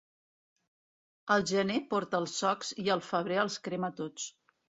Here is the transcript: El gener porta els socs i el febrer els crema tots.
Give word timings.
El 1.35 1.45
gener 1.51 1.75
porta 1.91 2.23
els 2.23 2.33
socs 2.41 2.73
i 2.85 2.87
el 2.97 3.05
febrer 3.11 3.39
els 3.45 3.61
crema 3.69 3.93
tots. 4.03 4.27